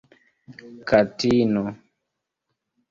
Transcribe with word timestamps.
katino 0.89 1.63